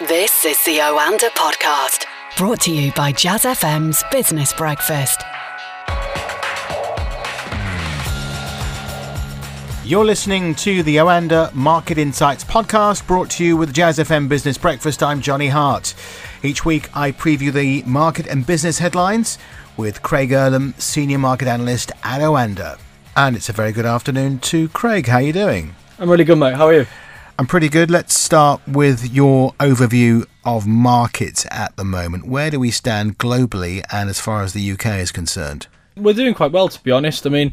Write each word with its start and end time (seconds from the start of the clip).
This 0.00 0.44
is 0.44 0.62
the 0.66 0.76
Oanda 0.80 1.30
podcast, 1.30 2.04
brought 2.36 2.60
to 2.60 2.70
you 2.70 2.92
by 2.92 3.12
Jazz 3.12 3.44
FM's 3.44 4.04
Business 4.12 4.52
Breakfast. 4.52 5.22
You're 9.86 10.04
listening 10.04 10.54
to 10.56 10.82
the 10.82 10.96
Oanda 10.96 11.50
Market 11.54 11.96
Insights 11.96 12.44
podcast 12.44 13.06
brought 13.06 13.30
to 13.30 13.44
you 13.46 13.56
with 13.56 13.72
Jazz 13.72 13.96
FM 13.96 14.28
Business 14.28 14.58
Breakfast. 14.58 15.02
I'm 15.02 15.22
Johnny 15.22 15.48
Hart. 15.48 15.94
Each 16.42 16.62
week 16.62 16.94
I 16.94 17.10
preview 17.10 17.50
the 17.50 17.82
market 17.84 18.26
and 18.26 18.46
business 18.46 18.80
headlines 18.80 19.38
with 19.78 20.02
Craig 20.02 20.28
Erlam, 20.28 20.78
Senior 20.78 21.16
Market 21.16 21.48
Analyst 21.48 21.90
at 22.04 22.20
Oanda. 22.20 22.78
And 23.16 23.34
it's 23.34 23.48
a 23.48 23.54
very 23.54 23.72
good 23.72 23.86
afternoon 23.86 24.40
to 24.40 24.68
Craig. 24.68 25.06
How 25.06 25.16
are 25.16 25.22
you 25.22 25.32
doing? 25.32 25.74
I'm 25.98 26.10
really 26.10 26.24
good, 26.24 26.36
mate. 26.36 26.54
How 26.54 26.66
are 26.66 26.74
you? 26.74 26.86
I'm 27.38 27.46
pretty 27.46 27.68
good. 27.68 27.90
Let's 27.90 28.18
start 28.18 28.62
with 28.66 29.12
your 29.12 29.52
overview 29.60 30.24
of 30.46 30.66
markets 30.66 31.46
at 31.50 31.76
the 31.76 31.84
moment. 31.84 32.26
Where 32.26 32.50
do 32.50 32.58
we 32.58 32.70
stand 32.70 33.18
globally 33.18 33.84
and 33.92 34.08
as 34.08 34.18
far 34.18 34.42
as 34.42 34.54
the 34.54 34.72
UK 34.72 34.86
is 35.00 35.12
concerned? 35.12 35.66
We're 35.98 36.14
doing 36.14 36.32
quite 36.32 36.52
well, 36.52 36.68
to 36.68 36.82
be 36.82 36.90
honest. 36.90 37.26
I 37.26 37.28
mean, 37.30 37.52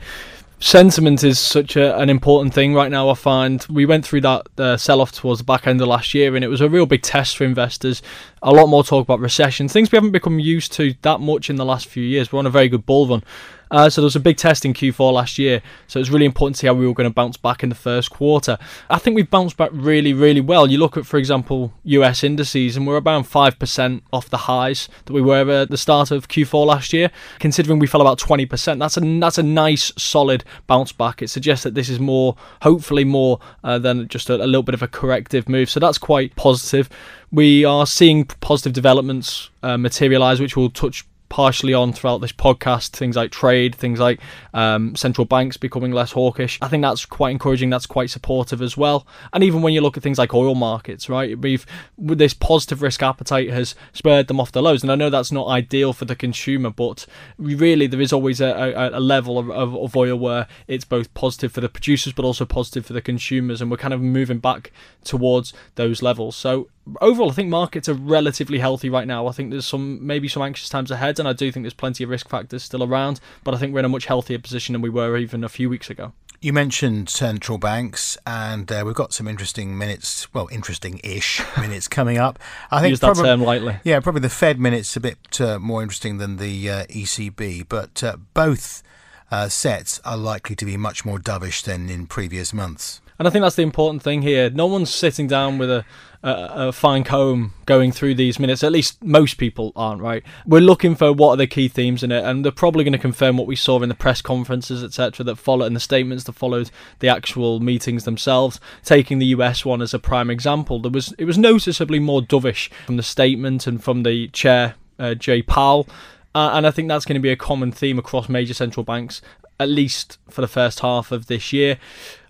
sentiment 0.60 1.26
is 1.26 1.38
such 1.38 1.76
a, 1.76 2.00
an 2.00 2.10
important 2.10 2.54
thing 2.54 2.74
right 2.74 2.90
now. 2.90 3.10
I 3.10 3.16
find 3.16 3.66
we 3.70 3.86
went 3.86 4.06
through 4.06 4.22
that 4.22 4.48
uh, 4.58 4.78
sell-off 4.78 5.12
towards 5.12 5.42
the 5.42 5.46
back 5.46 5.68
end 5.68 5.82
of 5.82 5.90
last 5.90 6.14
year, 6.14 6.34
and 6.34 6.46
it 6.46 6.50
was 6.50 6.62
a 6.62 6.70
real 6.70 6.86
big 6.86 7.02
test 7.02 7.36
for 7.36 7.44
investors. 7.44 8.02
A 8.42 8.52
lot 8.52 8.68
more 8.68 8.86
talk 8.86 9.06
about 9.06 9.20
recession, 9.20 9.68
things 9.68 9.92
we 9.92 9.98
haven't 9.98 10.12
become 10.12 10.40
used 10.40 10.72
to 10.74 10.96
that 11.02 11.20
much 11.20 11.50
in 11.50 11.58
the 11.58 11.66
last 11.66 11.88
few 11.88 12.04
years. 12.04 12.32
We're 12.32 12.40
on 12.40 12.46
a 12.46 12.50
very 12.50 12.70
good 12.70 12.86
bull 12.86 13.06
run, 13.06 13.24
uh, 13.72 13.90
so 13.90 14.02
there 14.02 14.06
was 14.06 14.16
a 14.16 14.20
big 14.20 14.38
test 14.38 14.66
in 14.66 14.74
Q4 14.74 15.14
last 15.14 15.38
year. 15.38 15.62
So 15.88 16.00
it's 16.00 16.10
really 16.10 16.26
important 16.26 16.56
to 16.56 16.60
see 16.62 16.68
how 16.68 16.74
we 16.74 16.88
were 16.88 16.94
going 16.94 17.10
to 17.10 17.14
bounce 17.14 17.38
back 17.38 17.64
in 17.64 17.70
the 17.70 17.76
first 17.76 18.10
quarter. 18.10 18.58
I 18.90 18.98
think 18.98 19.16
we've 19.16 19.30
bounced 19.30 19.58
back 19.58 19.72
really, 19.74 20.14
really 20.14 20.42
well. 20.42 20.70
You 20.70 20.78
look 20.78 20.98
at, 20.98 21.06
for 21.06 21.18
example, 21.18 21.74
US 21.84 22.24
indices, 22.24 22.78
and 22.78 22.86
we're 22.86 22.98
about 22.98 23.26
5% 23.26 24.02
off 24.12 24.30
the 24.30 24.38
highs 24.38 24.90
that 25.06 25.14
we 25.14 25.22
were 25.22 25.50
at 25.50 25.70
the 25.70 25.78
start 25.78 26.12
of 26.12 26.28
Q4 26.28 26.66
last 26.66 26.94
year. 26.94 27.12
Considering 27.40 27.80
we 27.80 27.88
fell 27.88 28.02
about 28.02 28.20
20%, 28.20 28.80
that's 28.80 28.98
a 28.98 29.20
that's 29.20 29.38
a 29.38 29.44
nice, 29.44 29.92
solid 29.98 30.44
bounce 30.68 30.92
back. 30.92 31.22
It 31.22 31.30
suggests 31.30 31.64
that 31.64 31.74
this 31.74 31.90
is 31.90 32.00
more, 32.00 32.36
hopefully, 32.62 33.04
more 33.04 33.40
uh, 33.64 33.80
than 33.80 34.08
just 34.08 34.30
a, 34.30 34.36
a 34.36 34.46
little 34.46 34.64
bit 34.64 34.76
of 34.76 34.82
a 34.82 34.88
corrective 34.88 35.50
move. 35.50 35.70
So 35.70 35.80
that's 35.80 35.98
quite 35.98 36.36
positive. 36.36 36.90
We 37.32 37.66
are 37.66 37.88
seeing 37.88 38.26
positive 38.26 38.74
developments 38.74 39.50
uh, 39.64 39.78
materialize, 39.78 40.40
which 40.40 40.56
we'll 40.56 40.70
touch 40.70 41.06
partially 41.34 41.74
on 41.74 41.92
throughout 41.92 42.22
this 42.22 42.32
podcast. 42.32 42.92
Things 42.92 43.16
like 43.16 43.32
trade, 43.32 43.74
things 43.74 44.00
like 44.00 44.20
um, 44.54 44.96
central 44.96 45.26
banks 45.26 45.58
becoming 45.58 45.92
less 45.92 46.12
hawkish. 46.12 46.60
I 46.62 46.68
think 46.68 46.84
that's 46.84 47.08
quite 47.08 47.32
encouraging. 47.32 47.72
That's 47.72 47.88
quite 47.88 48.12
supportive 48.12 48.62
as 48.62 48.78
well. 48.78 49.08
And 49.34 49.44
even 49.44 49.64
when 49.64 49.74
you 49.74 49.82
look 49.82 49.98
at 49.98 50.04
things 50.04 50.20
like 50.20 50.36
oil 50.36 50.54
markets, 50.54 51.10
right? 51.10 51.36
We've 51.36 51.66
this 51.98 52.36
positive 52.36 52.84
risk 52.84 53.02
appetite 53.02 53.50
has 53.50 53.74
spurred 53.94 54.28
them 54.28 54.40
off 54.40 54.52
the 54.52 54.62
lows. 54.62 54.84
And 54.84 54.92
I 54.92 54.96
know 54.96 55.10
that's 55.10 55.32
not 55.32 55.48
ideal 55.48 55.92
for 55.92 56.06
the 56.06 56.16
consumer, 56.16 56.70
but 56.70 57.08
really 57.40 57.88
there 57.88 58.02
is 58.02 58.14
always 58.14 58.40
a, 58.40 58.52
a, 58.52 59.00
a 59.00 59.02
level 59.02 59.40
of, 59.40 59.50
of, 59.50 59.76
of 59.76 59.98
oil 59.98 60.20
where 60.20 60.46
it's 60.68 60.86
both 60.86 61.12
positive 61.16 61.52
for 61.52 61.62
the 61.62 61.70
producers 61.70 62.14
but 62.14 62.26
also 62.26 62.46
positive 62.46 62.86
for 62.86 62.94
the 62.94 63.02
consumers, 63.02 63.60
and 63.60 63.72
we're 63.72 63.78
kind 63.78 63.96
of 63.96 64.02
moving 64.02 64.38
back 64.38 64.72
towards 65.04 65.52
those 65.74 66.04
levels. 66.04 66.36
So 66.36 66.68
overall, 67.02 67.30
I 67.30 67.34
think 67.34 67.50
markets 67.50 67.88
are 67.90 67.94
relatively 67.94 68.60
healthy 68.60 68.90
right 68.90 69.08
now. 69.08 69.28
I 69.28 69.32
think 69.32 69.52
there's 69.52 69.66
some 69.66 70.06
maybe 70.06 70.28
some 70.28 70.44
anxious 70.44 70.70
times 70.70 70.92
ahead, 70.92 71.20
and 71.20 71.28
I 71.28 71.34
do 71.34 71.52
think 71.52 71.64
there's 71.64 71.74
plenty 71.74 72.04
of 72.04 72.10
risk 72.10 72.30
factors 72.30 72.64
still 72.64 72.84
around. 72.84 73.20
But 73.44 73.54
I 73.54 73.58
think 73.58 73.74
we're 73.74 73.80
in 73.80 73.86
a 73.86 73.90
much 73.90 74.06
healthier 74.06 74.40
position 74.40 74.74
than 74.74 74.82
we 74.82 74.90
were 74.90 75.18
even 75.18 75.44
a 75.44 75.50
few 75.50 75.70
weeks 75.70 75.90
ago. 75.90 76.14
You 76.42 76.52
mentioned 76.52 77.10
central 77.10 77.58
banks, 77.58 78.18
and 78.28 78.70
uh, 78.70 78.84
we've 78.86 78.96
got 78.96 79.14
some 79.14 79.30
interesting 79.30 79.78
minutes. 79.78 80.34
Well, 80.34 80.50
interesting-ish 80.52 81.42
minutes 81.58 81.88
coming 81.88 82.18
up. 82.18 82.38
I 82.70 82.82
think 82.82 82.92
use 82.92 83.00
that 83.00 83.16
term 83.16 83.42
lightly. 83.42 83.78
Yeah, 83.86 84.02
probably 84.02 84.22
the 84.22 84.30
Fed 84.30 84.60
minutes 84.60 84.96
a 84.98 85.00
bit 85.00 85.40
uh, 85.40 85.58
more 85.60 85.82
interesting 85.82 86.18
than 86.18 86.38
the 86.38 86.70
uh, 86.70 86.86
ECB, 86.88 87.66
but 87.70 88.04
uh, 88.04 88.18
both 88.34 88.84
uh, 89.32 89.48
sets 89.48 90.02
are 90.04 90.18
likely 90.18 90.56
to 90.58 90.66
be 90.66 90.76
much 90.76 91.06
more 91.06 91.18
dovish 91.18 91.64
than 91.64 91.90
in 91.90 92.08
previous 92.08 92.54
months. 92.54 93.00
And 93.20 93.28
I 93.28 93.32
think 93.32 93.44
that's 93.44 93.56
the 93.56 93.64
important 93.64 94.02
thing 94.02 94.22
here. 94.22 94.50
No 94.50 94.66
one's 94.66 94.90
sitting 94.90 95.28
down 95.28 95.58
with 95.58 95.70
a, 95.70 95.86
a, 96.24 96.68
a, 96.68 96.72
fine 96.72 97.04
comb 97.04 97.54
going 97.66 97.92
through 97.92 98.16
these 98.16 98.40
minutes. 98.40 98.64
At 98.64 98.72
least 98.72 99.04
most 99.04 99.38
people 99.38 99.72
aren't, 99.76 100.02
right? 100.02 100.24
We're 100.46 100.62
looking 100.62 100.96
for 100.96 101.14
what 101.14 101.32
are 101.32 101.38
the 101.38 101.48
key 101.48 101.68
themes 101.68 102.02
in 102.02 102.12
it, 102.12 102.24
and 102.24 102.44
they're 102.44 102.52
probably 102.52 102.84
going 102.84 102.94
to 102.94 103.00
confirm 103.00 103.38
what 103.38 103.48
we 103.48 103.56
saw 103.56 103.82
in 103.82 103.90
the 103.90 103.96
press 103.96 104.22
conferences, 104.22 104.84
etc., 104.84 105.24
that 105.26 105.36
followed, 105.36 105.66
and 105.66 105.76
the 105.76 105.82
statements 105.82 106.24
that 106.24 106.34
followed 106.34 106.72
the 107.00 107.10
actual 107.10 107.60
meetings 107.60 108.06
themselves. 108.06 108.60
Taking 108.84 109.20
the 109.20 109.28
US 109.28 109.64
one 109.64 109.82
as 109.82 109.94
a 109.94 110.00
prime 110.00 110.30
example, 110.30 110.80
there 110.80 110.92
was 110.92 111.14
it 111.18 111.26
was 111.26 111.38
noticeably 111.38 112.00
more 112.00 112.22
dovish 112.22 112.70
from 112.86 112.98
the 112.98 113.04
statement 113.04 113.68
and 113.68 113.84
from 113.84 114.04
the 114.04 114.28
chair, 114.30 114.76
uh, 114.98 115.14
Jay 115.14 115.42
Powell. 115.42 115.88
Uh, 116.36 116.52
and 116.54 116.66
I 116.66 116.72
think 116.72 116.88
that's 116.88 117.06
going 117.06 117.16
to 117.16 117.22
be 117.22 117.30
a 117.30 117.36
common 117.36 117.72
theme 117.72 118.00
across 118.00 118.28
major 118.28 118.56
central 118.56 118.84
banks, 118.84 119.22
at 119.60 119.70
least 119.70 120.18
for 120.32 120.42
the 120.42 120.48
first 120.48 120.80
half 120.80 121.12
of 121.12 121.28
this 121.28 121.54
year 121.54 121.78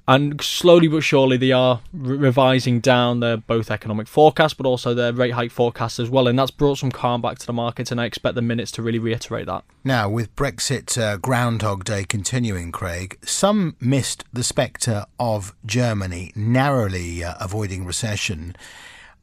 and 0.07 0.41
slowly 0.41 0.87
but 0.87 1.01
surely 1.01 1.37
they 1.37 1.51
are 1.51 1.81
re- 1.93 2.17
revising 2.17 2.79
down 2.79 3.19
their 3.19 3.37
both 3.37 3.71
economic 3.71 4.07
forecast 4.07 4.57
but 4.57 4.65
also 4.65 4.93
their 4.93 5.13
rate 5.13 5.31
hike 5.31 5.51
forecast 5.51 5.99
as 5.99 6.09
well 6.09 6.27
and 6.27 6.37
that's 6.37 6.51
brought 6.51 6.77
some 6.77 6.91
calm 6.91 7.21
back 7.21 7.37
to 7.37 7.45
the 7.45 7.53
market 7.53 7.91
and 7.91 8.01
I 8.01 8.05
expect 8.05 8.35
the 8.35 8.41
minutes 8.41 8.71
to 8.73 8.81
really 8.81 8.99
reiterate 8.99 9.45
that. 9.47 9.63
Now 9.83 10.09
with 10.09 10.35
Brexit 10.35 10.97
uh, 10.97 11.17
Groundhog 11.17 11.83
Day 11.85 12.03
continuing 12.03 12.71
Craig 12.71 13.17
some 13.23 13.75
missed 13.79 14.25
the 14.33 14.43
spectre 14.43 15.05
of 15.19 15.55
Germany 15.65 16.31
narrowly 16.35 17.23
uh, 17.23 17.35
avoiding 17.39 17.85
recession 17.85 18.55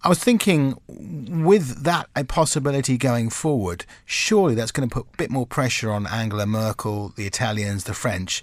I 0.03 0.09
was 0.09 0.19
thinking, 0.19 0.81
with 0.89 1.85
that 1.85 2.09
a 2.17 2.25
possibility 2.25 2.97
going 2.97 3.29
forward, 3.29 3.85
surely 4.07 4.55
that's 4.55 4.73
going 4.73 4.89
to 4.89 4.93
put 4.93 5.07
a 5.12 5.17
bit 5.19 5.31
more 5.31 5.47
pressure 5.47 5.93
on 5.93 6.07
Angela 6.07 6.47
Merkel, 6.47 7.12
the 7.17 7.27
Italians, 7.27 7.85
the 7.85 7.93
French, 7.93 8.43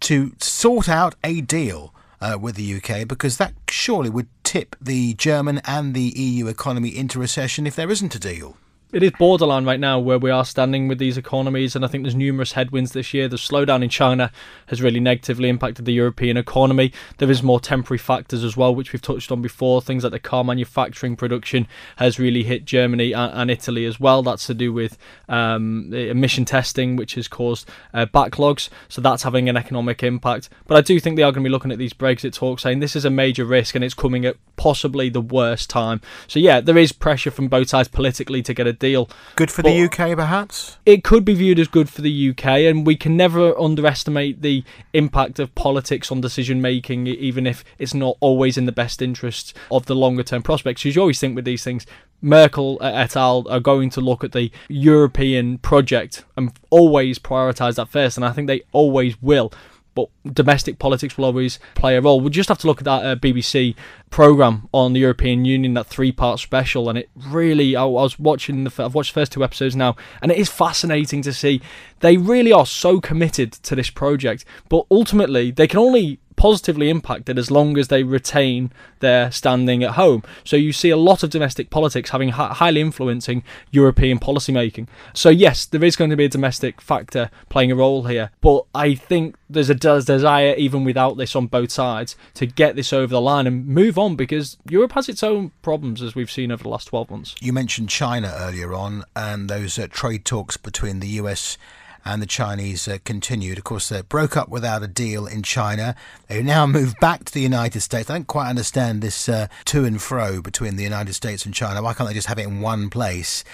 to 0.00 0.32
sort 0.38 0.88
out 0.88 1.14
a 1.22 1.40
deal 1.40 1.94
uh, 2.20 2.36
with 2.40 2.56
the 2.56 2.74
UK 2.74 3.06
because 3.06 3.36
that 3.36 3.54
surely 3.68 4.10
would 4.10 4.28
tip 4.44 4.76
the 4.80 5.14
German 5.14 5.60
and 5.64 5.94
the 5.94 6.12
EU 6.16 6.46
economy 6.46 6.88
into 6.88 7.18
recession 7.18 7.66
if 7.66 7.76
there 7.76 7.90
isn't 7.90 8.14
a 8.14 8.18
deal 8.18 8.56
it 8.92 9.02
is 9.02 9.12
borderline 9.18 9.64
right 9.64 9.78
now 9.78 9.98
where 9.98 10.18
we 10.18 10.30
are 10.30 10.44
standing 10.44 10.88
with 10.88 10.98
these 10.98 11.16
economies, 11.16 11.76
and 11.76 11.84
I 11.84 11.88
think 11.88 12.04
there's 12.04 12.14
numerous 12.14 12.52
headwinds 12.52 12.92
this 12.92 13.14
year. 13.14 13.28
The 13.28 13.36
slowdown 13.36 13.82
in 13.82 13.88
China 13.88 14.32
has 14.66 14.82
really 14.82 15.00
negatively 15.00 15.48
impacted 15.48 15.84
the 15.84 15.92
European 15.92 16.36
economy. 16.36 16.92
There 17.18 17.30
is 17.30 17.42
more 17.42 17.60
temporary 17.60 17.98
factors 17.98 18.42
as 18.42 18.56
well, 18.56 18.74
which 18.74 18.92
we've 18.92 19.02
touched 19.02 19.30
on 19.30 19.42
before. 19.42 19.80
Things 19.80 20.02
like 20.02 20.12
the 20.12 20.18
car 20.18 20.42
manufacturing 20.42 21.14
production 21.16 21.68
has 21.96 22.18
really 22.18 22.42
hit 22.42 22.64
Germany 22.64 23.12
and, 23.12 23.32
and 23.32 23.50
Italy 23.50 23.84
as 23.86 24.00
well. 24.00 24.22
That's 24.22 24.46
to 24.46 24.54
do 24.54 24.72
with 24.72 24.98
um, 25.28 25.92
emission 25.92 26.44
testing, 26.44 26.96
which 26.96 27.14
has 27.14 27.28
caused 27.28 27.68
uh, 27.94 28.06
backlogs. 28.06 28.68
So 28.88 29.00
that's 29.00 29.22
having 29.22 29.48
an 29.48 29.56
economic 29.56 30.02
impact. 30.02 30.48
But 30.66 30.76
I 30.76 30.80
do 30.80 30.98
think 30.98 31.16
they 31.16 31.22
are 31.22 31.32
going 31.32 31.44
to 31.44 31.48
be 31.48 31.52
looking 31.52 31.70
at 31.70 31.78
these 31.78 31.92
Brexit 31.92 32.32
talks, 32.32 32.62
saying 32.64 32.80
this 32.80 32.96
is 32.96 33.04
a 33.04 33.10
major 33.10 33.44
risk 33.44 33.74
and 33.74 33.84
it's 33.84 33.94
coming 33.94 34.24
at 34.26 34.36
possibly 34.56 35.08
the 35.08 35.20
worst 35.20 35.70
time. 35.70 36.00
So 36.26 36.40
yeah, 36.40 36.60
there 36.60 36.76
is 36.76 36.92
pressure 36.92 37.30
from 37.30 37.48
both 37.48 37.68
sides 37.68 37.88
politically 37.88 38.42
to 38.42 38.52
get 38.52 38.66
a 38.66 38.79
deal. 38.80 39.08
Good 39.36 39.50
for 39.52 39.62
the 39.62 39.84
UK, 39.84 40.16
perhaps? 40.16 40.78
It 40.84 41.04
could 41.04 41.24
be 41.24 41.34
viewed 41.34 41.60
as 41.60 41.68
good 41.68 41.88
for 41.88 42.02
the 42.02 42.30
UK, 42.30 42.44
and 42.44 42.84
we 42.84 42.96
can 42.96 43.16
never 43.16 43.56
underestimate 43.56 44.42
the 44.42 44.64
impact 44.92 45.38
of 45.38 45.54
politics 45.54 46.10
on 46.10 46.20
decision 46.20 46.60
making, 46.60 47.06
even 47.06 47.46
if 47.46 47.64
it's 47.78 47.94
not 47.94 48.16
always 48.18 48.58
in 48.58 48.66
the 48.66 48.72
best 48.72 49.00
interests 49.00 49.54
of 49.70 49.86
the 49.86 49.94
longer 49.94 50.24
term 50.24 50.42
prospects. 50.42 50.82
Because 50.82 50.96
you 50.96 51.00
always 51.00 51.20
think 51.20 51.36
with 51.36 51.44
these 51.44 51.62
things, 51.62 51.86
Merkel 52.20 52.78
uh, 52.80 52.86
et 52.86 53.16
al. 53.16 53.46
are 53.48 53.60
going 53.60 53.90
to 53.90 54.00
look 54.00 54.24
at 54.24 54.32
the 54.32 54.50
European 54.68 55.58
project 55.58 56.24
and 56.36 56.52
always 56.70 57.18
prioritise 57.18 57.76
that 57.76 57.88
first, 57.88 58.16
and 58.16 58.26
I 58.26 58.32
think 58.32 58.48
they 58.48 58.62
always 58.72 59.20
will 59.22 59.52
but 59.94 60.08
domestic 60.32 60.78
politics 60.78 61.16
will 61.16 61.24
always 61.24 61.58
play 61.74 61.96
a 61.96 62.00
role. 62.00 62.20
We 62.20 62.30
just 62.30 62.48
have 62.48 62.58
to 62.58 62.66
look 62.66 62.78
at 62.78 62.84
that 62.84 63.04
uh, 63.04 63.16
BBC 63.16 63.74
program 64.10 64.68
on 64.72 64.92
the 64.92 65.00
European 65.00 65.44
Union, 65.44 65.74
that 65.74 65.86
three-part 65.86 66.40
special, 66.40 66.88
and 66.88 66.98
it 66.98 67.10
really. 67.14 67.76
I, 67.76 67.82
I 67.82 67.86
was 67.86 68.18
watching 68.18 68.64
the. 68.64 68.84
I've 68.84 68.94
watched 68.94 69.14
the 69.14 69.20
first 69.20 69.32
two 69.32 69.44
episodes 69.44 69.76
now, 69.76 69.96
and 70.22 70.30
it 70.30 70.38
is 70.38 70.48
fascinating 70.48 71.22
to 71.22 71.32
see. 71.32 71.60
They 72.00 72.16
really 72.16 72.52
are 72.52 72.66
so 72.66 73.00
committed 73.00 73.52
to 73.52 73.74
this 73.74 73.90
project, 73.90 74.44
but 74.68 74.86
ultimately 74.90 75.50
they 75.50 75.66
can 75.66 75.78
only 75.78 76.18
positively 76.40 76.88
impacted 76.88 77.38
as 77.38 77.50
long 77.50 77.76
as 77.76 77.88
they 77.88 78.02
retain 78.02 78.72
their 79.00 79.30
standing 79.30 79.84
at 79.84 79.90
home. 79.90 80.22
So 80.42 80.56
you 80.56 80.72
see 80.72 80.88
a 80.88 80.96
lot 80.96 81.22
of 81.22 81.28
domestic 81.28 81.68
politics 81.68 82.08
having 82.08 82.30
highly 82.30 82.80
influencing 82.80 83.44
European 83.70 84.18
policymaking. 84.18 84.88
So 85.12 85.28
yes, 85.28 85.66
there 85.66 85.84
is 85.84 85.96
going 85.96 86.08
to 86.08 86.16
be 86.16 86.24
a 86.24 86.30
domestic 86.30 86.80
factor 86.80 87.30
playing 87.50 87.70
a 87.70 87.76
role 87.76 88.04
here, 88.04 88.30
but 88.40 88.64
I 88.74 88.94
think 88.94 89.36
there's 89.50 89.68
a 89.68 89.74
desire 89.74 90.54
even 90.54 90.82
without 90.82 91.18
this 91.18 91.36
on 91.36 91.46
both 91.46 91.70
sides 91.70 92.16
to 92.34 92.46
get 92.46 92.74
this 92.74 92.90
over 92.94 93.10
the 93.10 93.20
line 93.20 93.46
and 93.46 93.66
move 93.66 93.98
on 93.98 94.16
because 94.16 94.56
Europe 94.66 94.92
has 94.92 95.10
its 95.10 95.22
own 95.22 95.50
problems 95.60 96.00
as 96.00 96.14
we've 96.14 96.30
seen 96.30 96.50
over 96.50 96.62
the 96.62 96.70
last 96.70 96.86
12 96.86 97.10
months. 97.10 97.34
You 97.42 97.52
mentioned 97.52 97.90
China 97.90 98.34
earlier 98.38 98.72
on 98.72 99.04
and 99.14 99.50
those 99.50 99.78
uh, 99.78 99.88
trade 99.90 100.24
talks 100.24 100.56
between 100.56 101.00
the 101.00 101.08
US 101.08 101.58
and 102.04 102.22
the 102.22 102.26
Chinese 102.26 102.88
uh, 102.88 102.98
continued. 103.04 103.58
Of 103.58 103.64
course, 103.64 103.88
they 103.88 104.02
broke 104.02 104.36
up 104.36 104.48
without 104.48 104.82
a 104.82 104.88
deal 104.88 105.26
in 105.26 105.42
China. 105.42 105.94
They 106.28 106.42
now 106.42 106.66
moved 106.66 106.98
back 107.00 107.24
to 107.24 107.32
the 107.32 107.40
United 107.40 107.80
States. 107.80 108.10
I 108.10 108.14
don't 108.14 108.26
quite 108.26 108.48
understand 108.48 109.02
this 109.02 109.28
uh, 109.28 109.48
to 109.66 109.84
and 109.84 110.00
fro 110.00 110.40
between 110.40 110.76
the 110.76 110.82
United 110.82 111.14
States 111.14 111.44
and 111.44 111.54
China. 111.54 111.82
Why 111.82 111.94
can't 111.94 112.08
they 112.08 112.14
just 112.14 112.28
have 112.28 112.38
it 112.38 112.46
in 112.46 112.60
one 112.60 112.90
place? 112.90 113.44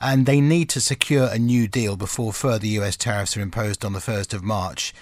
And 0.00 0.26
they 0.26 0.40
need 0.40 0.68
to 0.70 0.80
secure 0.80 1.28
a 1.30 1.38
new 1.38 1.66
deal 1.66 1.96
before 1.96 2.32
further 2.32 2.66
US 2.66 2.96
tariffs 2.96 3.36
are 3.36 3.40
imposed 3.40 3.84
on 3.84 3.92
the 3.92 4.00
1st 4.00 4.34
of 4.34 4.42
March. 4.42 4.92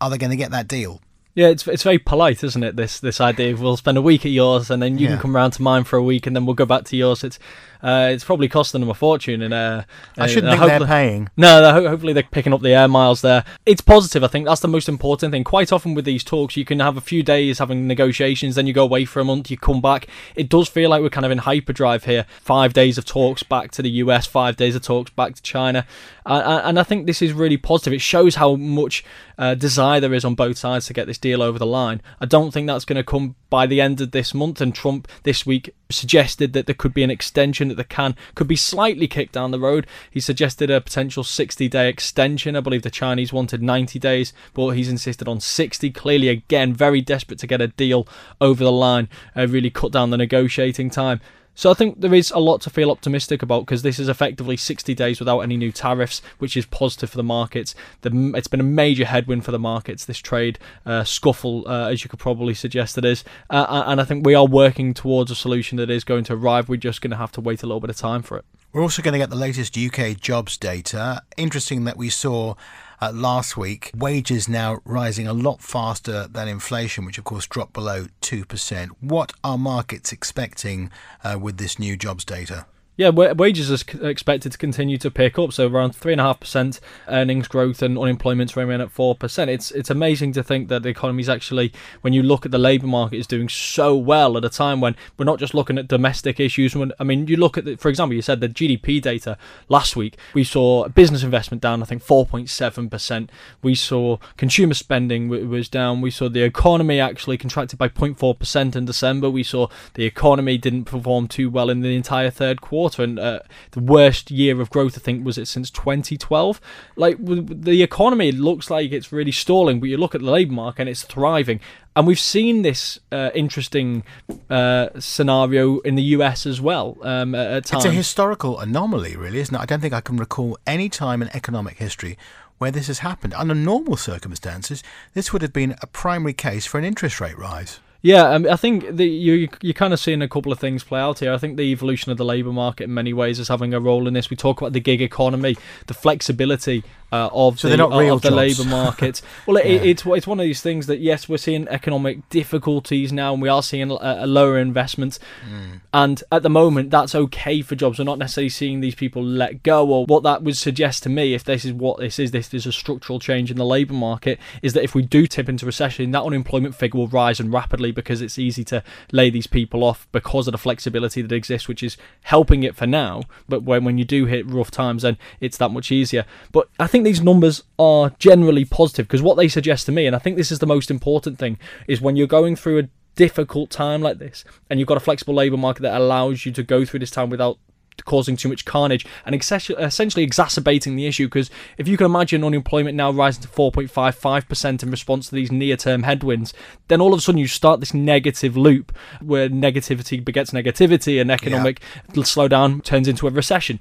Are 0.00 0.10
they 0.10 0.18
going 0.18 0.30
to 0.30 0.36
get 0.36 0.50
that 0.50 0.68
deal? 0.68 1.00
Yeah, 1.36 1.48
it's 1.48 1.68
it's 1.68 1.82
very 1.82 1.98
polite, 1.98 2.42
isn't 2.42 2.62
it? 2.62 2.76
This 2.76 2.98
this 2.98 3.20
idea 3.20 3.52
of 3.52 3.60
we'll 3.60 3.76
spend 3.76 3.98
a 3.98 4.02
week 4.02 4.24
at 4.24 4.32
yours 4.32 4.70
and 4.70 4.82
then 4.82 4.96
you 4.96 5.04
yeah. 5.04 5.12
can 5.12 5.20
come 5.20 5.36
round 5.36 5.52
to 5.52 5.62
mine 5.62 5.84
for 5.84 5.98
a 5.98 6.02
week 6.02 6.26
and 6.26 6.34
then 6.34 6.46
we'll 6.46 6.54
go 6.54 6.64
back 6.64 6.84
to 6.84 6.96
yours. 6.96 7.22
It's 7.22 7.38
uh, 7.82 8.08
it's 8.12 8.24
probably 8.24 8.48
costing 8.48 8.80
them 8.80 8.90
a 8.90 8.94
fortune. 8.94 9.42
And 9.42 9.54
uh, 9.54 9.84
I 10.16 10.26
shouldn't 10.26 10.52
uh, 10.52 10.56
think 10.56 10.78
they're 10.78 10.86
paying. 10.86 11.28
No, 11.36 11.60
they're, 11.60 11.88
hopefully 11.88 12.12
they're 12.12 12.22
picking 12.22 12.52
up 12.52 12.62
the 12.62 12.74
air 12.74 12.88
miles 12.88 13.22
there. 13.22 13.44
It's 13.64 13.80
positive. 13.80 14.24
I 14.24 14.28
think 14.28 14.46
that's 14.46 14.60
the 14.60 14.68
most 14.68 14.88
important 14.88 15.32
thing. 15.32 15.44
Quite 15.44 15.72
often 15.72 15.94
with 15.94 16.04
these 16.04 16.24
talks, 16.24 16.56
you 16.56 16.64
can 16.64 16.80
have 16.80 16.96
a 16.96 17.00
few 17.00 17.22
days 17.22 17.58
having 17.58 17.86
negotiations, 17.86 18.54
then 18.54 18.66
you 18.66 18.72
go 18.72 18.84
away 18.84 19.04
for 19.04 19.20
a 19.20 19.24
month, 19.24 19.50
you 19.50 19.56
come 19.56 19.80
back. 19.80 20.06
It 20.34 20.48
does 20.48 20.68
feel 20.68 20.90
like 20.90 21.02
we're 21.02 21.10
kind 21.10 21.26
of 21.26 21.32
in 21.32 21.38
hyperdrive 21.38 22.04
here. 22.04 22.26
Five 22.40 22.72
days 22.72 22.98
of 22.98 23.04
talks 23.04 23.42
back 23.42 23.70
to 23.72 23.82
the 23.82 23.90
US, 23.90 24.26
five 24.26 24.56
days 24.56 24.74
of 24.74 24.82
talks 24.82 25.10
back 25.10 25.34
to 25.34 25.42
China, 25.42 25.86
uh, 26.24 26.62
and 26.64 26.78
I 26.78 26.82
think 26.82 27.06
this 27.06 27.22
is 27.22 27.32
really 27.32 27.56
positive. 27.56 27.92
It 27.92 28.00
shows 28.00 28.36
how 28.36 28.56
much 28.56 29.04
uh, 29.38 29.54
desire 29.54 30.00
there 30.00 30.14
is 30.14 30.24
on 30.24 30.34
both 30.34 30.58
sides 30.58 30.86
to 30.86 30.92
get 30.92 31.06
this 31.06 31.18
deal 31.18 31.42
over 31.42 31.58
the 31.58 31.66
line. 31.66 32.02
I 32.20 32.26
don't 32.26 32.52
think 32.52 32.66
that's 32.66 32.84
going 32.84 32.96
to 32.96 33.04
come 33.04 33.36
by 33.50 33.66
the 33.66 33.80
end 33.80 34.00
of 34.00 34.10
this 34.10 34.34
month. 34.34 34.60
And 34.60 34.74
Trump 34.74 35.08
this 35.22 35.46
week 35.46 35.74
suggested 35.90 36.52
that 36.52 36.66
there 36.66 36.74
could 36.74 36.94
be 36.94 37.02
an 37.02 37.10
extension, 37.10 37.68
that 37.68 37.76
the 37.76 37.84
can 37.84 38.16
could 38.34 38.48
be 38.48 38.56
slightly 38.56 39.06
kicked 39.06 39.32
down 39.32 39.50
the 39.50 39.60
road. 39.60 39.86
He 40.10 40.20
suggested 40.20 40.70
a 40.70 40.80
potential 40.80 41.24
60 41.24 41.68
day 41.68 41.88
extension. 41.88 42.56
I 42.56 42.60
believe 42.60 42.82
the 42.82 42.90
Chinese 42.90 43.32
wanted 43.32 43.62
90 43.62 43.98
days, 43.98 44.32
but 44.54 44.70
he's 44.70 44.88
insisted 44.88 45.28
on 45.28 45.40
60. 45.40 45.90
Clearly, 45.90 46.28
again, 46.28 46.74
very 46.74 47.00
desperate 47.00 47.38
to 47.40 47.46
get 47.46 47.60
a 47.60 47.68
deal 47.68 48.06
over 48.40 48.64
the 48.64 48.72
line, 48.72 49.08
uh, 49.36 49.46
really 49.46 49.70
cut 49.70 49.92
down 49.92 50.10
the 50.10 50.16
negotiating 50.16 50.90
time. 50.90 51.20
So 51.56 51.70
I 51.70 51.74
think 51.74 52.02
there 52.02 52.12
is 52.12 52.30
a 52.30 52.38
lot 52.38 52.60
to 52.60 52.70
feel 52.70 52.90
optimistic 52.90 53.40
about 53.42 53.60
because 53.60 53.80
this 53.80 53.98
is 53.98 54.10
effectively 54.10 54.58
60 54.58 54.94
days 54.94 55.18
without 55.18 55.40
any 55.40 55.56
new 55.56 55.72
tariffs, 55.72 56.20
which 56.38 56.54
is 56.54 56.66
positive 56.66 57.08
for 57.08 57.16
the 57.16 57.22
markets. 57.24 57.74
The, 58.02 58.32
it's 58.36 58.46
been 58.46 58.60
a 58.60 58.62
major 58.62 59.06
headwind 59.06 59.46
for 59.46 59.52
the 59.52 59.58
markets, 59.58 60.04
this 60.04 60.18
trade 60.18 60.58
uh, 60.84 61.02
scuffle, 61.04 61.66
uh, 61.66 61.88
as 61.88 62.04
you 62.04 62.10
could 62.10 62.18
probably 62.18 62.52
suggest 62.52 62.98
it 62.98 63.06
is. 63.06 63.24
Uh, 63.48 63.84
and 63.86 64.02
I 64.02 64.04
think 64.04 64.26
we 64.26 64.34
are 64.34 64.46
working 64.46 64.92
towards 64.92 65.30
a 65.30 65.34
solution 65.34 65.78
that 65.78 65.88
is 65.88 66.04
going 66.04 66.24
to 66.24 66.34
arrive. 66.34 66.68
We're 66.68 66.76
just 66.76 67.00
going 67.00 67.12
to 67.12 67.16
have 67.16 67.32
to 67.32 67.40
wait 67.40 67.62
a 67.62 67.66
little 67.66 67.80
bit 67.80 67.88
of 67.88 67.96
time 67.96 68.20
for 68.20 68.36
it. 68.36 68.44
We're 68.74 68.82
also 68.82 69.00
going 69.00 69.12
to 69.12 69.18
get 69.18 69.30
the 69.30 69.36
latest 69.36 69.78
UK 69.78 70.20
jobs 70.20 70.58
data. 70.58 71.22
Interesting 71.38 71.84
that 71.84 71.96
we 71.96 72.10
saw 72.10 72.54
uh, 73.00 73.12
last 73.12 73.56
week. 73.56 73.90
Wages 73.96 74.48
now 74.48 74.78
rising 74.84 75.26
a 75.26 75.32
lot 75.32 75.60
faster 75.60 76.26
than 76.28 76.48
inflation, 76.48 77.04
which 77.04 77.18
of 77.18 77.24
course 77.24 77.46
dropped 77.46 77.72
below 77.72 78.06
2%. 78.22 78.88
What 79.00 79.32
are 79.42 79.58
markets 79.58 80.12
expecting 80.12 80.90
uh, 81.24 81.38
with 81.40 81.56
this 81.58 81.78
new 81.78 81.96
jobs 81.96 82.24
data? 82.24 82.66
Yeah, 82.98 83.10
wages 83.10 83.70
are 83.70 84.08
expected 84.08 84.52
to 84.52 84.58
continue 84.58 84.96
to 84.98 85.10
pick 85.10 85.38
up, 85.38 85.52
so 85.52 85.68
around 85.68 85.94
three 85.94 86.12
and 86.12 86.20
a 86.20 86.24
half 86.24 86.40
percent 86.40 86.80
earnings 87.08 87.46
growth 87.46 87.82
and 87.82 87.98
unemployment's 87.98 88.56
remaining 88.56 88.80
at 88.80 88.90
four 88.90 89.14
percent. 89.14 89.50
It's 89.50 89.70
it's 89.70 89.90
amazing 89.90 90.32
to 90.32 90.42
think 90.42 90.68
that 90.68 90.82
the 90.82 90.88
economy 90.88 91.20
is 91.20 91.28
actually, 91.28 91.74
when 92.00 92.14
you 92.14 92.22
look 92.22 92.46
at 92.46 92.52
the 92.52 92.58
labour 92.58 92.86
market, 92.86 93.18
is 93.18 93.26
doing 93.26 93.50
so 93.50 93.94
well 93.94 94.38
at 94.38 94.46
a 94.46 94.48
time 94.48 94.80
when 94.80 94.96
we're 95.18 95.26
not 95.26 95.38
just 95.38 95.52
looking 95.52 95.76
at 95.76 95.88
domestic 95.88 96.40
issues. 96.40 96.74
When 96.74 96.90
I 96.98 97.04
mean, 97.04 97.26
you 97.26 97.36
look 97.36 97.58
at, 97.58 97.66
the, 97.66 97.76
for 97.76 97.90
example, 97.90 98.14
you 98.14 98.22
said 98.22 98.40
the 98.40 98.48
GDP 98.48 99.02
data 99.02 99.36
last 99.68 99.94
week. 99.94 100.16
We 100.32 100.44
saw 100.44 100.88
business 100.88 101.22
investment 101.22 101.62
down, 101.62 101.82
I 101.82 101.84
think, 101.84 102.00
four 102.00 102.24
point 102.24 102.48
seven 102.48 102.88
percent. 102.88 103.30
We 103.62 103.74
saw 103.74 104.16
consumer 104.38 104.72
spending 104.72 105.28
was 105.28 105.68
down. 105.68 106.00
We 106.00 106.10
saw 106.10 106.30
the 106.30 106.44
economy 106.44 106.98
actually 106.98 107.36
contracted 107.36 107.78
by 107.78 107.90
0.4 107.90 108.38
percent 108.38 108.74
in 108.74 108.86
December. 108.86 109.28
We 109.28 109.42
saw 109.42 109.68
the 109.92 110.06
economy 110.06 110.56
didn't 110.56 110.84
perform 110.84 111.28
too 111.28 111.50
well 111.50 111.68
in 111.68 111.80
the 111.80 111.94
entire 111.94 112.30
third 112.30 112.62
quarter 112.62 112.85
quarter, 112.86 113.02
and 113.02 113.18
uh, 113.18 113.40
the 113.72 113.80
worst 113.80 114.30
year 114.30 114.60
of 114.60 114.70
growth 114.70 114.96
I 114.96 115.00
think 115.00 115.24
was 115.24 115.38
it 115.38 115.46
since 115.46 115.70
2012. 115.70 116.60
Like 116.96 117.16
the 117.20 117.82
economy 117.82 118.32
looks 118.32 118.70
like 118.70 118.92
it's 118.92 119.12
really 119.12 119.32
stalling, 119.32 119.80
but 119.80 119.88
you 119.88 119.96
look 119.96 120.14
at 120.14 120.20
the 120.20 120.30
labour 120.30 120.52
market 120.52 120.82
and 120.82 120.88
it's 120.88 121.02
thriving. 121.02 121.60
And 121.94 122.06
we've 122.06 122.20
seen 122.20 122.62
this 122.62 123.00
uh, 123.10 123.30
interesting 123.34 124.04
uh, 124.50 124.88
scenario 124.98 125.78
in 125.80 125.94
the 125.94 126.02
US 126.02 126.46
as 126.46 126.60
well. 126.60 126.98
Um, 127.02 127.34
at 127.34 127.64
times. 127.64 127.84
It's 127.84 127.92
a 127.92 127.96
historical 127.96 128.60
anomaly, 128.60 129.16
really, 129.16 129.38
isn't 129.38 129.54
it? 129.54 129.58
I 129.58 129.64
don't 129.64 129.80
think 129.80 129.94
I 129.94 130.02
can 130.02 130.16
recall 130.16 130.58
any 130.66 130.88
time 130.88 131.22
in 131.22 131.28
economic 131.34 131.78
history 131.78 132.18
where 132.58 132.70
this 132.70 132.86
has 132.86 133.00
happened. 133.00 133.34
Under 133.34 133.54
normal 133.54 133.96
circumstances, 133.96 134.82
this 135.14 135.32
would 135.32 135.42
have 135.42 135.52
been 135.52 135.74
a 135.82 135.86
primary 135.86 136.32
case 136.32 136.66
for 136.66 136.78
an 136.78 136.84
interest 136.84 137.20
rate 137.20 137.38
rise. 137.38 137.80
Yeah, 138.06 138.30
um, 138.30 138.46
I 138.48 138.54
think 138.54 138.98
the, 138.98 139.04
you 139.04 139.48
you're 139.62 139.74
kind 139.74 139.92
of 139.92 139.98
seeing 139.98 140.22
a 140.22 140.28
couple 140.28 140.52
of 140.52 140.60
things 140.60 140.84
play 140.84 141.00
out 141.00 141.18
here. 141.18 141.32
I 141.32 141.38
think 141.38 141.56
the 141.56 141.64
evolution 141.64 142.12
of 142.12 142.18
the 142.18 142.24
labour 142.24 142.52
market 142.52 142.84
in 142.84 142.94
many 142.94 143.12
ways 143.12 143.40
is 143.40 143.48
having 143.48 143.74
a 143.74 143.80
role 143.80 144.06
in 144.06 144.14
this. 144.14 144.30
We 144.30 144.36
talk 144.36 144.60
about 144.60 144.74
the 144.74 144.78
gig 144.80 145.02
economy, 145.02 145.56
the 145.88 145.94
flexibility 145.94 146.84
uh, 147.12 147.28
of 147.32 147.60
so 147.60 147.68
the, 147.68 147.84
of 147.84 148.22
the 148.22 148.30
labour 148.30 148.64
market. 148.68 149.22
well, 149.46 149.56
it, 149.56 149.66
yeah. 149.66 149.90
it's 149.90 150.04
it's 150.06 150.26
one 150.26 150.40
of 150.40 150.44
these 150.44 150.60
things 150.60 150.86
that 150.86 150.98
yes, 150.98 151.28
we're 151.28 151.36
seeing 151.36 151.68
economic 151.68 152.28
difficulties 152.28 153.12
now, 153.12 153.32
and 153.32 153.42
we 153.42 153.48
are 153.48 153.62
seeing 153.62 153.90
a, 153.90 153.96
a 154.20 154.26
lower 154.26 154.58
investment. 154.58 155.18
Mm. 155.48 155.80
And 155.94 156.22
at 156.30 156.42
the 156.42 156.50
moment, 156.50 156.90
that's 156.90 157.14
okay 157.14 157.62
for 157.62 157.74
jobs. 157.74 157.98
We're 157.98 158.04
not 158.04 158.18
necessarily 158.18 158.48
seeing 158.48 158.80
these 158.80 158.94
people 158.94 159.22
let 159.22 159.62
go. 159.62 159.88
Or 159.88 160.06
what 160.06 160.22
that 160.24 160.42
would 160.42 160.56
suggest 160.56 161.02
to 161.04 161.08
me, 161.08 161.34
if 161.34 161.44
this 161.44 161.64
is 161.64 161.72
what 161.72 161.98
this 161.98 162.18
is, 162.18 162.32
this 162.32 162.52
is 162.52 162.66
a 162.66 162.72
structural 162.72 163.18
change 163.18 163.50
in 163.50 163.56
the 163.56 163.64
labour 163.64 163.94
market, 163.94 164.38
is 164.62 164.72
that 164.72 164.82
if 164.82 164.94
we 164.94 165.02
do 165.02 165.26
tip 165.26 165.48
into 165.48 165.64
recession, 165.64 166.10
that 166.10 166.22
unemployment 166.22 166.74
figure 166.74 166.98
will 166.98 167.08
rise 167.08 167.40
and 167.40 167.52
rapidly 167.52 167.92
because 167.92 168.20
it's 168.20 168.38
easy 168.38 168.64
to 168.64 168.82
lay 169.12 169.30
these 169.30 169.46
people 169.46 169.84
off 169.84 170.06
because 170.12 170.48
of 170.48 170.52
the 170.52 170.58
flexibility 170.58 171.22
that 171.22 171.32
exists, 171.32 171.68
which 171.68 171.82
is 171.82 171.96
helping 172.22 172.62
it 172.62 172.74
for 172.74 172.86
now. 172.86 173.22
But 173.48 173.62
when 173.62 173.84
when 173.84 173.98
you 173.98 174.04
do 174.04 174.26
hit 174.26 174.46
rough 174.46 174.70
times, 174.70 175.02
then 175.02 175.16
it's 175.40 175.56
that 175.58 175.70
much 175.70 175.92
easier. 175.92 176.24
But 176.52 176.68
I 176.78 176.86
think 176.86 176.95
think 176.96 177.04
these 177.04 177.20
numbers 177.20 177.62
are 177.78 178.10
generally 178.18 178.64
positive 178.64 179.06
because 179.06 179.20
what 179.20 179.36
they 179.36 179.48
suggest 179.48 179.84
to 179.84 179.92
me, 179.92 180.06
and 180.06 180.16
I 180.16 180.18
think 180.18 180.38
this 180.38 180.50
is 180.50 180.60
the 180.60 180.66
most 180.66 180.90
important 180.90 181.38
thing, 181.38 181.58
is 181.86 182.00
when 182.00 182.16
you're 182.16 182.26
going 182.26 182.56
through 182.56 182.78
a 182.78 182.88
difficult 183.16 183.68
time 183.68 184.00
like 184.00 184.18
this 184.18 184.44
and 184.70 184.78
you've 184.78 184.88
got 184.88 184.96
a 184.96 185.00
flexible 185.00 185.34
labour 185.34 185.58
market 185.58 185.82
that 185.82 185.98
allows 186.00 186.46
you 186.46 186.52
to 186.52 186.62
go 186.62 186.86
through 186.86 187.00
this 187.00 187.10
time 187.10 187.28
without 187.28 187.58
causing 188.04 188.36
too 188.36 188.48
much 188.48 188.64
carnage 188.66 189.06
and 189.24 189.34
essentially 189.34 190.22
exacerbating 190.22 190.96
the 190.96 191.06
issue 191.06 191.26
because 191.26 191.50
if 191.78 191.88
you 191.88 191.96
can 191.96 192.04
imagine 192.04 192.44
unemployment 192.44 192.94
now 192.94 193.10
rising 193.10 193.42
to 193.42 193.48
4.55% 193.48 194.82
in 194.82 194.90
response 194.90 195.28
to 195.28 195.34
these 195.34 195.50
near-term 195.50 196.02
headwinds 196.02 196.52
then 196.88 197.00
all 197.00 197.14
of 197.14 197.18
a 197.18 197.22
sudden 197.22 197.38
you 197.38 197.48
start 197.48 197.80
this 197.80 197.94
negative 197.94 198.54
loop 198.54 198.94
where 199.22 199.48
negativity 199.48 200.22
begets 200.22 200.50
negativity 200.50 201.18
and 201.18 201.30
economic 201.30 201.80
yeah. 202.08 202.22
slowdown 202.22 202.84
turns 202.84 203.08
into 203.08 203.26
a 203.26 203.30
recession 203.30 203.80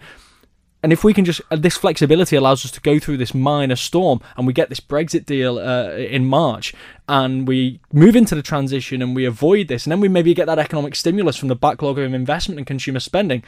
and 0.86 0.94
if 0.94 1.04
we 1.04 1.16
can 1.16 1.26
just, 1.26 1.42
uh, 1.50 1.56
this 1.56 1.76
flexibility 1.76 2.36
allows 2.36 2.64
us 2.64 2.70
to 2.70 2.80
go 2.80 3.00
through 3.00 3.18
this 3.18 3.34
minor 3.34 3.76
storm 3.76 4.22
and 4.38 4.46
we 4.46 4.54
get 4.54 4.70
this 4.70 4.80
Brexit 4.80 5.26
deal 5.26 5.58
uh, 5.58 5.90
in 5.94 6.28
March 6.28 6.76
and 7.10 7.48
we 7.48 7.80
move 7.92 8.16
into 8.16 8.36
the 8.36 8.44
transition 8.44 9.02
and 9.02 9.16
we 9.16 9.26
avoid 9.26 9.68
this, 9.68 9.88
and 9.88 9.92
then 9.92 10.00
we 10.00 10.08
maybe 10.08 10.36
get 10.36 10.46
that 10.46 10.60
economic 10.60 10.96
stimulus 10.96 11.38
from 11.38 11.48
the 11.48 11.56
backlog 11.56 11.98
of 11.98 12.14
investment 12.14 12.60
and 12.60 12.68
consumer 12.68 13.00
spending 13.00 13.44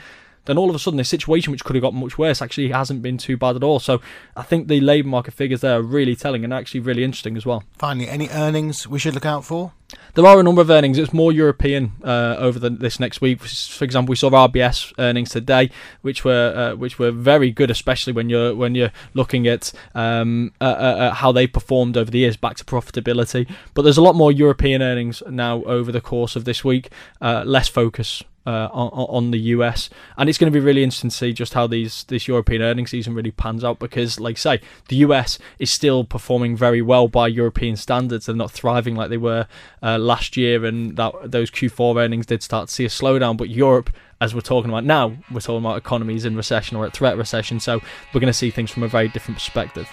then 0.46 0.58
all 0.58 0.70
of 0.70 0.76
a 0.76 0.80
sudden 0.80 0.98
this 0.98 1.10
situation 1.10 1.52
which 1.52 1.64
could 1.64 1.76
have 1.76 1.84
got 1.84 1.94
much 1.94 2.18
worse 2.18 2.42
actually 2.42 2.70
hasn't 2.70 3.02
been 3.04 3.18
too 3.18 3.38
bad 3.38 3.56
at 3.56 3.64
all. 3.64 3.80
So 3.80 4.02
I 4.36 4.42
think 4.44 4.68
the 4.68 4.80
labour 4.80 5.10
market 5.10 5.34
figures 5.34 5.62
there 5.62 5.78
are 5.78 5.82
really 5.82 6.16
telling 6.16 6.44
and 6.44 6.54
actually 6.54 6.80
really 6.80 7.04
interesting 7.04 7.38
as 7.38 7.46
well. 7.46 7.64
Finally, 7.78 8.10
any 8.10 8.30
earnings 8.30 8.88
we 8.88 8.98
should 8.98 9.14
look 9.14 9.26
out 9.26 9.46
for? 9.46 9.74
There 10.16 10.26
are 10.26 10.40
a 10.40 10.44
number 10.44 10.62
of 10.62 10.70
earnings. 10.70 10.98
It's 10.98 11.14
more 11.14 11.32
European 11.32 11.94
uh, 12.04 12.36
over 12.40 12.58
the, 12.60 12.72
this 12.72 13.00
next 13.00 13.22
week. 13.22 13.42
For 13.42 13.86
example, 13.86 14.12
we 14.12 14.16
saw 14.16 14.30
RBS 14.32 14.94
earnings 14.98 15.30
today, 15.30 15.70
which 16.02 16.26
were 16.26 16.54
uh, 16.74 16.76
which 16.76 16.98
were 16.98 17.12
very 17.12 17.52
good, 17.52 17.70
especially 17.70 18.14
when 18.14 18.30
you're 18.30 18.56
when 18.56 18.76
you're 18.76 18.92
looking 19.14 19.48
at 19.48 19.72
um, 19.94 20.54
uh, 20.60 20.64
uh, 20.64 20.68
uh 20.68 21.14
how 21.14 21.32
they 21.32 21.48
performed 21.48 21.96
over 21.96 22.10
the 22.10 22.20
years 22.20 22.36
back 22.36 22.58
to 22.58 22.66
profitability. 22.66 23.50
But 23.74 23.84
there's 23.84 23.98
a 23.98 24.02
lot 24.02 24.16
more 24.16 24.32
European 24.32 24.82
earnings 24.82 25.22
now 25.30 25.64
over 25.64 25.92
the 25.92 26.02
course 26.02 26.36
of 26.36 26.46
this 26.46 26.64
week. 26.64 26.90
Uh, 27.22 27.44
less 27.46 27.68
focus 27.68 28.24
uh, 28.48 28.70
on, 28.72 29.08
on, 29.10 29.32
the 29.32 29.40
US, 29.40 29.90
and 30.16 30.30
it's 30.30 30.38
going 30.38 30.52
to 30.52 30.58
be 30.58 30.64
really 30.64 30.82
interesting 30.82 31.10
to 31.10 31.16
see 31.16 31.34
just 31.34 31.54
how 31.54 31.68
these 31.68 32.06
this 32.06 32.30
European 32.30 32.62
earnings 32.62 32.92
season 32.92 33.14
really 33.14 33.32
pans 33.32 33.62
out 33.62 33.78
because, 33.78 34.22
like 34.22 34.38
I 34.38 34.40
say, 34.40 34.62
the 34.88 34.96
US 35.08 35.38
is 35.60 35.70
still 35.70 36.06
performing 36.06 36.56
very 36.56 36.82
well 36.82 37.10
by 37.10 37.28
European 37.28 37.76
standards. 37.76 38.26
They're 38.26 38.36
not 38.36 38.52
thriving 38.52 38.96
like 38.96 39.10
they 39.10 39.18
were 39.18 39.48
uh, 39.84 39.98
last 39.98 40.38
year, 40.38 40.64
and 40.64 40.96
that 40.96 41.14
those 41.26 41.52
Q4 41.52 42.02
earnings 42.02 42.26
did 42.26 42.42
start 42.42 42.70
to 42.70 42.74
see 42.74 42.86
a 42.86 42.90
slowdown. 42.90 43.36
But 43.36 43.50
Europe, 43.50 43.90
as 44.22 44.34
we're 44.34 44.40
talking 44.40 44.72
about 44.72 44.86
now, 44.86 45.18
we're 45.30 45.42
talking 45.42 45.66
about 45.66 45.78
economies 45.78 46.24
in 46.24 46.38
recession 46.38 46.78
or 46.78 46.86
at 46.86 46.94
threat 46.94 47.18
recession, 47.18 47.60
so 47.60 47.82
we're 48.14 48.22
going 48.22 48.32
to 48.32 48.34
see 48.34 48.50
things 48.50 48.72
from 48.72 48.84
a 48.84 48.88
very 48.88 49.10
different 49.10 49.38
perspective. 49.40 49.90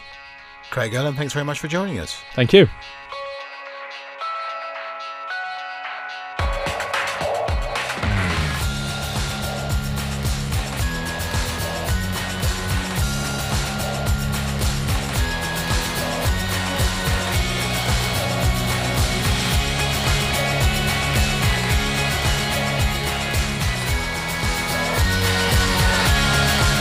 Craig 0.70 0.92
Erlam, 0.92 1.16
thanks 1.16 1.32
very 1.32 1.44
much 1.44 1.58
for 1.58 1.66
joining 1.66 1.98
us. 1.98 2.16
Thank 2.36 2.52
you. 2.52 2.68